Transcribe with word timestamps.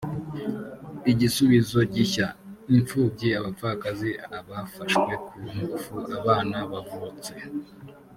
igisubizo 1.11 1.79
gishya 1.93 2.27
impfubyi 2.75 3.27
abapfakazi 3.39 4.09
abafashwe 4.37 5.11
ku 5.25 5.35
ngufu 5.55 5.95
abana 6.17 6.57
bavutse 6.71 7.33